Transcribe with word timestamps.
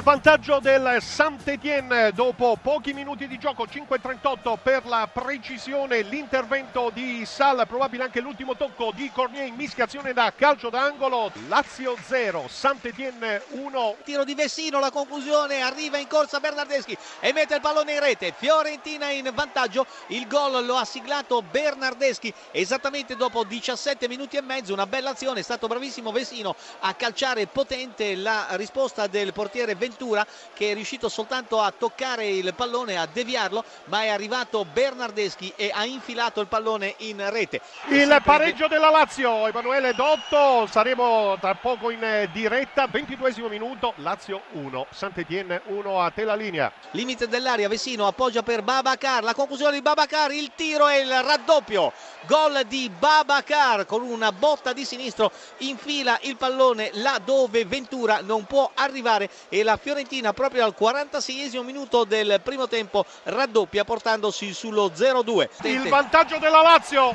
Vantaggio 0.00 0.58
del 0.58 1.02
Saint-Étienne 1.02 2.12
dopo 2.12 2.56
pochi 2.60 2.94
minuti 2.94 3.28
di 3.28 3.38
gioco, 3.38 3.66
5.38 3.66 4.56
per 4.62 4.86
la 4.86 5.06
precisione, 5.12 6.00
l'intervento 6.00 6.90
di 6.94 7.24
Sal, 7.26 7.66
probabile 7.66 8.04
anche 8.04 8.20
l'ultimo 8.20 8.56
tocco 8.56 8.90
di 8.94 9.10
Cornier 9.12 9.46
in 9.46 9.54
mischiazione 9.54 10.14
da 10.14 10.32
calcio 10.34 10.70
d'angolo, 10.70 11.30
Lazio 11.46 11.94
0, 12.00 12.46
Saint-Étienne 12.48 13.42
1. 13.50 13.96
Tiro 14.02 14.24
di 14.24 14.34
Vessino, 14.34 14.80
la 14.80 14.90
conclusione, 14.90 15.60
arriva 15.60 15.98
in 15.98 16.06
corsa 16.06 16.40
Bernardeschi 16.40 16.96
e 17.20 17.32
mette 17.32 17.56
il 17.56 17.60
pallone 17.60 17.92
in 17.92 18.00
rete, 18.00 18.32
Fiorentina 18.34 19.10
in 19.10 19.30
vantaggio, 19.34 19.86
il 20.08 20.26
gol 20.26 20.64
lo 20.64 20.76
ha 20.76 20.84
siglato 20.84 21.42
Bernardeschi 21.42 22.32
esattamente 22.50 23.14
dopo 23.14 23.44
17 23.44 24.08
minuti 24.08 24.36
e 24.36 24.42
mezzo, 24.42 24.72
una 24.72 24.86
bella 24.86 25.10
azione, 25.10 25.40
è 25.40 25.44
stato 25.44 25.66
bravissimo 25.66 26.12
Vessino 26.12 26.56
a 26.80 26.94
calciare 26.94 27.46
potente 27.46 28.14
la 28.14 28.46
risposta 28.52 29.06
del 29.06 29.32
portiere 29.32 29.80
Ventura 29.82 30.24
che 30.54 30.70
è 30.70 30.74
riuscito 30.74 31.08
soltanto 31.08 31.60
a 31.60 31.72
toccare 31.76 32.28
il 32.28 32.54
pallone, 32.54 32.96
a 32.96 33.08
deviarlo, 33.12 33.64
ma 33.86 34.02
è 34.02 34.10
arrivato 34.10 34.64
Bernardeschi 34.64 35.52
e 35.56 35.72
ha 35.74 35.84
infilato 35.84 36.40
il 36.40 36.46
pallone 36.46 36.94
in 36.98 37.28
rete. 37.30 37.60
Il 37.88 38.20
pareggio 38.22 38.68
della 38.68 38.90
Lazio, 38.90 39.48
Emanuele 39.48 39.92
Dotto, 39.94 40.68
saremo 40.68 41.36
tra 41.40 41.56
poco 41.56 41.90
in 41.90 42.28
diretta, 42.32 42.86
22 42.86 43.48
minuto, 43.48 43.94
Lazio 43.96 44.42
1, 44.52 44.86
Sant'Etienne 44.90 45.62
1 45.64 46.00
a 46.00 46.10
te 46.10 46.22
la 46.22 46.36
linea. 46.36 46.70
Limite 46.92 47.26
dell'aria, 47.26 47.68
Vesino 47.68 48.06
appoggia 48.06 48.44
per 48.44 48.62
Babacar, 48.62 49.24
la 49.24 49.34
conclusione 49.34 49.72
di 49.74 49.82
Babacar, 49.82 50.30
il 50.30 50.52
tiro 50.54 50.86
e 50.86 51.00
il 51.00 51.10
raddoppio, 51.10 51.92
gol 52.26 52.62
di 52.68 52.88
Babacar 52.88 53.84
con 53.86 54.02
una 54.02 54.30
botta 54.30 54.72
di 54.72 54.84
sinistro, 54.84 55.32
infila 55.58 56.18
il 56.22 56.36
pallone 56.36 56.90
là 56.94 57.20
dove 57.24 57.64
Ventura 57.64 58.20
non 58.20 58.44
può 58.44 58.70
arrivare 58.74 59.28
e 59.48 59.62
la 59.62 59.71
Fiorentina 59.76 60.32
proprio 60.32 60.64
al 60.64 60.74
46 60.74 61.62
minuto 61.62 62.04
del 62.04 62.40
primo 62.42 62.68
tempo 62.68 63.04
raddoppia 63.24 63.84
portandosi 63.84 64.52
sullo 64.52 64.90
0-2. 64.94 65.48
Il 65.62 65.88
vantaggio 65.88 66.38
della 66.38 66.62
Lazio, 66.62 67.14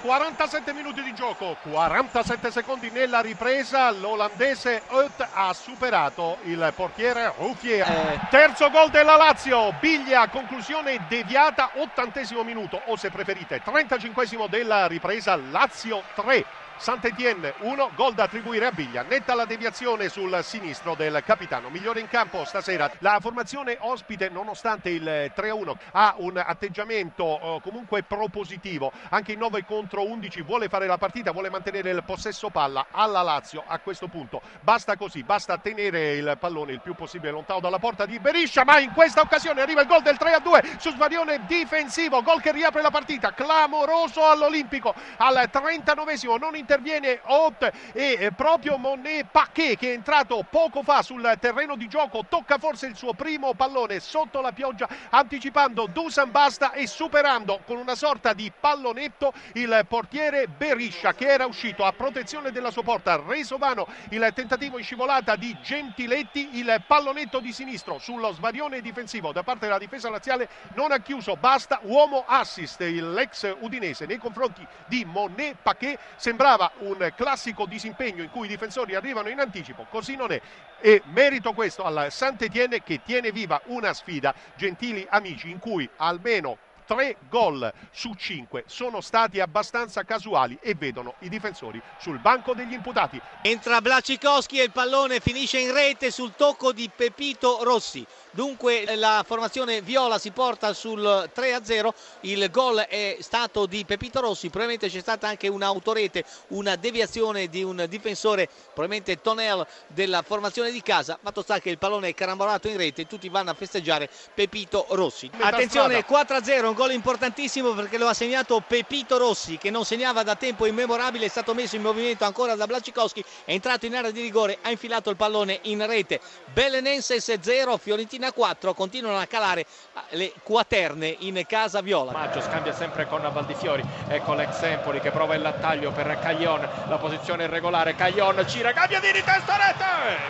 47 0.00 0.72
minuti 0.72 1.02
di 1.02 1.14
gioco, 1.14 1.56
47 1.70 2.50
secondi 2.50 2.90
nella 2.90 3.20
ripresa, 3.20 3.90
l'olandese 3.90 4.82
Oet 4.88 5.26
ha 5.32 5.52
superato 5.52 6.38
il 6.44 6.72
portiere 6.74 7.32
Ruffier. 7.36 7.88
Eh. 7.88 8.20
Terzo 8.30 8.70
gol 8.70 8.90
della 8.90 9.16
Lazio, 9.16 9.74
Biglia, 9.80 10.28
conclusione 10.28 11.06
deviata, 11.08 11.70
ottantesimo 11.74 12.42
minuto 12.42 12.80
o 12.86 12.96
se 12.96 13.10
preferite 13.10 13.60
35 13.62 14.48
della 14.48 14.86
ripresa, 14.86 15.36
Lazio 15.36 16.02
3. 16.14 16.59
Saint-Étienne 16.80 17.52
1, 17.58 17.90
gol 17.94 18.14
da 18.14 18.22
attribuire 18.22 18.64
a 18.64 18.72
Biglia, 18.72 19.02
netta 19.02 19.34
la 19.34 19.44
deviazione 19.44 20.08
sul 20.08 20.40
sinistro 20.42 20.94
del 20.94 21.22
capitano, 21.26 21.68
migliore 21.68 22.00
in 22.00 22.08
campo 22.08 22.46
stasera. 22.46 22.90
La 23.00 23.18
formazione 23.20 23.76
ospite 23.80 24.30
nonostante 24.30 24.88
il 24.88 25.30
3-1 25.36 25.74
ha 25.92 26.14
un 26.16 26.38
atteggiamento 26.38 27.38
eh, 27.38 27.60
comunque 27.60 28.02
propositivo, 28.02 28.92
anche 29.10 29.32
in 29.32 29.40
9 29.40 29.66
contro 29.66 30.06
11 30.06 30.40
vuole 30.40 30.70
fare 30.70 30.86
la 30.86 30.96
partita, 30.96 31.32
vuole 31.32 31.50
mantenere 31.50 31.90
il 31.90 32.02
possesso 32.02 32.48
palla 32.48 32.86
alla 32.90 33.20
Lazio 33.20 33.62
a 33.66 33.78
questo 33.80 34.08
punto. 34.08 34.40
Basta 34.62 34.96
così, 34.96 35.22
basta 35.22 35.58
tenere 35.58 36.14
il 36.14 36.34
pallone 36.40 36.72
il 36.72 36.80
più 36.80 36.94
possibile 36.94 37.30
lontano 37.30 37.60
dalla 37.60 37.78
porta 37.78 38.06
di 38.06 38.18
Beriscia, 38.18 38.64
ma 38.64 38.78
in 38.78 38.92
questa 38.94 39.20
occasione 39.20 39.60
arriva 39.60 39.82
il 39.82 39.86
gol 39.86 40.00
del 40.00 40.16
3-2 40.18 40.78
su 40.78 40.90
svarione 40.92 41.44
difensivo, 41.46 42.22
gol 42.22 42.40
che 42.40 42.52
riapre 42.52 42.80
la 42.80 42.90
partita, 42.90 43.34
clamoroso 43.34 44.24
all'Olimpico. 44.24 44.94
Al 45.18 45.50
39esimo, 45.52 46.38
non 46.38 46.56
in 46.56 46.68
interviene 46.70 47.20
Ott 47.24 47.68
e 47.92 48.16
eh, 48.20 48.32
proprio 48.32 48.76
Monet 48.76 49.26
Paquet 49.28 49.76
che 49.76 49.90
è 49.90 49.94
entrato 49.94 50.46
poco 50.48 50.84
fa 50.84 51.02
sul 51.02 51.36
terreno 51.40 51.74
di 51.74 51.88
gioco. 51.88 52.24
Tocca 52.28 52.58
forse 52.58 52.86
il 52.86 52.94
suo 52.94 53.12
primo 53.12 53.54
pallone 53.54 53.98
sotto 53.98 54.40
la 54.40 54.52
pioggia 54.52 54.88
anticipando 55.10 55.86
Dusan 55.86 56.30
Basta 56.30 56.72
e 56.72 56.86
superando 56.86 57.62
con 57.66 57.76
una 57.76 57.96
sorta 57.96 58.32
di 58.34 58.52
pallonetto 58.58 59.32
il 59.54 59.84
portiere 59.88 60.46
Beriscia 60.46 61.12
che 61.12 61.26
era 61.26 61.46
uscito 61.46 61.84
a 61.84 61.92
protezione 61.92 62.52
della 62.52 62.70
sua 62.70 62.84
porta 62.84 63.20
reso 63.26 63.56
vano 63.56 63.88
il 64.10 64.30
tentativo 64.32 64.78
in 64.78 64.84
scivolata 64.84 65.34
di 65.34 65.56
Gentiletti. 65.60 66.58
Il 66.58 66.84
pallonetto 66.86 67.40
di 67.40 67.52
sinistro 67.52 67.98
sullo 67.98 68.30
svarione 68.32 68.80
difensivo 68.80 69.32
da 69.32 69.42
parte 69.42 69.66
della 69.66 69.78
difesa 69.78 70.08
laziale 70.08 70.48
non 70.74 70.92
ha 70.92 71.00
chiuso. 71.00 71.34
Basta 71.34 71.80
uomo 71.82 72.24
assist 72.26 72.80
l'ex 72.80 73.56
udinese 73.58 74.06
nei 74.06 74.18
confronti 74.18 74.64
di 74.86 75.04
Monet 75.04 75.56
Paquet. 75.60 75.98
Sembrava 76.16 76.59
sembrava 76.60 76.72
un 76.80 77.12
classico 77.16 77.64
disimpegno 77.64 78.22
in 78.22 78.30
cui 78.30 78.44
i 78.46 78.48
difensori 78.48 78.94
arrivano 78.94 79.30
in 79.30 79.40
anticipo, 79.40 79.86
così 79.88 80.16
non 80.16 80.30
è. 80.30 80.40
E 80.80 81.02
merito 81.06 81.52
questo 81.54 81.84
al 81.84 82.08
Saint-Étienne 82.10 82.82
che 82.82 83.00
tiene 83.02 83.32
viva 83.32 83.60
una 83.66 83.94
sfida, 83.94 84.34
gentili 84.56 85.06
amici, 85.08 85.50
in 85.50 85.58
cui 85.58 85.88
almeno 85.96 86.58
tre 86.90 87.18
gol 87.28 87.72
su 87.92 88.14
cinque 88.14 88.64
sono 88.66 89.00
stati 89.00 89.38
abbastanza 89.38 90.02
casuali 90.02 90.58
e 90.60 90.74
vedono 90.74 91.14
i 91.20 91.28
difensori 91.28 91.80
sul 92.00 92.18
banco 92.18 92.52
degli 92.52 92.72
imputati. 92.72 93.20
Entra 93.42 93.80
Blacikowski 93.80 94.58
e 94.58 94.64
il 94.64 94.72
pallone 94.72 95.20
finisce 95.20 95.60
in 95.60 95.72
rete 95.72 96.10
sul 96.10 96.32
tocco 96.34 96.72
di 96.72 96.90
Pepito 96.92 97.60
Rossi. 97.62 98.04
Dunque 98.32 98.96
la 98.96 99.24
formazione 99.24 99.82
viola 99.82 100.18
si 100.18 100.32
porta 100.32 100.72
sul 100.72 101.30
3-0, 101.32 101.90
il 102.22 102.50
gol 102.50 102.78
è 102.78 103.16
stato 103.20 103.66
di 103.66 103.84
Pepito 103.84 104.20
Rossi, 104.20 104.48
probabilmente 104.48 104.88
c'è 104.88 105.00
stata 105.00 105.28
anche 105.28 105.46
un'autorete, 105.46 106.24
una 106.48 106.74
deviazione 106.74 107.48
di 107.48 107.62
un 107.62 107.86
difensore, 107.88 108.48
probabilmente 108.48 109.20
Tonel 109.20 109.64
della 109.86 110.22
formazione 110.22 110.72
di 110.72 110.82
casa, 110.82 111.18
fatto 111.22 111.42
sta 111.42 111.60
che 111.60 111.70
il 111.70 111.78
pallone 111.78 112.08
è 112.08 112.14
carambolato 112.14 112.68
in 112.68 112.76
rete 112.76 113.02
e 113.02 113.06
tutti 113.06 113.28
vanno 113.28 113.50
a 113.50 113.54
festeggiare 113.54 114.08
Pepito 114.34 114.86
Rossi. 114.90 115.30
Attenzione 115.38 116.04
4-0, 116.04 116.66
un 116.66 116.74
gol 116.80 116.92
importantissimo 116.92 117.72
perché 117.72 117.98
lo 117.98 118.08
ha 118.08 118.14
segnato 118.14 118.62
Pepito 118.66 119.18
Rossi 119.18 119.58
che 119.58 119.68
non 119.68 119.84
segnava 119.84 120.22
da 120.22 120.34
tempo 120.34 120.64
immemorabile, 120.64 121.26
è 121.26 121.28
stato 121.28 121.52
messo 121.52 121.76
in 121.76 121.82
movimento 121.82 122.24
ancora 122.24 122.54
da 122.54 122.66
Blacikowski, 122.66 123.22
è 123.44 123.52
entrato 123.52 123.84
in 123.84 123.94
area 123.94 124.10
di 124.10 124.22
rigore, 124.22 124.56
ha 124.62 124.70
infilato 124.70 125.10
il 125.10 125.16
pallone 125.16 125.58
in 125.64 125.84
rete. 125.86 126.20
Belenenses 126.52 127.38
0, 127.38 127.76
Fiorentina 127.76 127.98
Fiorentina 128.00 128.32
4 128.32 128.72
continuano 128.72 129.18
a 129.18 129.26
calare 129.26 129.66
le 130.10 130.32
quaterne 130.42 131.16
in 131.18 131.44
casa 131.46 131.82
viola. 131.82 132.12
Maggio 132.12 132.40
scambia 132.40 132.72
sempre 132.72 133.06
con 133.06 133.20
Valdifiori, 133.30 133.84
ecco 134.08 134.32
l'ex 134.32 134.62
Empoli 134.62 135.00
che 135.00 135.10
prova 135.10 135.34
il 135.34 135.42
lattaglio 135.42 135.92
per 135.92 136.18
Caglion, 136.18 136.66
la 136.88 136.96
posizione 136.96 137.44
irregolare, 137.44 137.94
Caglion 137.94 138.42
gira, 138.46 138.72
cambia 138.72 139.00
di 139.00 139.12
testa 139.12 139.56
rete, 139.56 139.84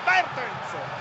Mertens! 0.04 0.99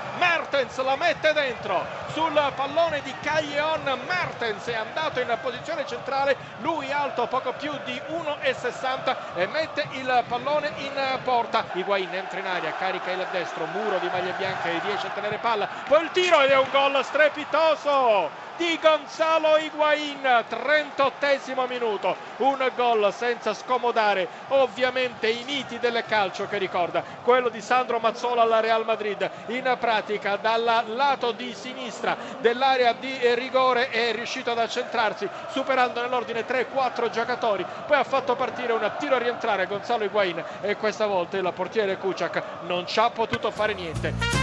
Mertens 0.51 0.77
la 0.81 0.95
mette 0.95 1.31
dentro 1.33 1.85
sul 2.05 2.33
pallone 2.55 3.01
di 3.03 3.13
Caglion. 3.21 3.83
Mertens 4.07 4.65
è 4.65 4.73
andato 4.73 5.19
in 5.19 5.37
posizione 5.39 5.85
centrale 5.85 6.35
lui 6.57 6.91
alto 6.91 7.27
poco 7.27 7.53
più 7.53 7.71
di 7.83 8.01
1,60 8.07 9.15
e 9.35 9.45
mette 9.45 9.85
il 9.91 10.25
pallone 10.27 10.71
in 10.77 11.19
porta. 11.21 11.65
Higuain 11.73 12.11
entra 12.15 12.39
in 12.39 12.47
aria 12.47 12.73
carica 12.73 13.11
il 13.11 13.27
destro 13.29 13.67
muro 13.67 13.99
di 13.99 14.09
maglie 14.09 14.33
bianche 14.33 14.79
riesce 14.79 15.05
a 15.07 15.11
tenere 15.11 15.37
palla. 15.37 15.69
Poi 15.87 16.01
il 16.01 16.09
tiro 16.11 16.41
ed 16.41 16.49
è 16.49 16.57
un 16.57 16.69
gol 16.71 17.05
strepitoso 17.05 18.48
di 18.59 18.77
Gonzalo 18.81 19.55
Higuain 19.55 20.43
38 20.49 21.65
minuto 21.69 22.13
un 22.39 22.69
gol 22.75 23.13
senza 23.13 23.53
scomodare 23.53 24.27
ovviamente 24.49 25.29
i 25.29 25.45
miti 25.45 25.79
del 25.79 26.03
calcio 26.05 26.45
che 26.45 26.57
ricorda 26.57 27.01
quello 27.23 27.47
di 27.47 27.61
Sandro 27.61 27.99
Mazzola 27.99 28.41
alla 28.41 28.59
Real 28.59 28.83
Madrid 28.83 29.29
in 29.47 29.77
pratica 29.79 30.35
dal 30.35 30.83
lato 30.87 31.31
di 31.31 31.53
sinistra 31.53 32.17
dell'area 32.39 32.91
di 32.91 33.17
rigore 33.35 33.91
è 33.91 34.11
riuscito 34.11 34.51
ad 34.51 34.59
accentrarsi 34.59 35.29
superando 35.51 36.01
nell'ordine 36.01 36.45
3-4 36.45 37.09
giocatori 37.09 37.65
poi 37.87 37.97
ha 37.97 38.03
fatto 38.03 38.35
partire 38.35 38.73
un 38.73 38.91
tiro 38.99 39.15
a 39.15 39.19
rientrare 39.19 39.67
Gonzalo 39.67 40.03
Higuain 40.03 40.43
e 40.59 40.75
questa 40.75 41.05
volta 41.05 41.37
il 41.37 41.49
portiere 41.55 41.97
Kuciak 41.97 42.43
non 42.63 42.85
ci 42.85 42.99
ha 42.99 43.09
potuto 43.09 43.51
fare 43.51 43.73
niente 43.73 44.38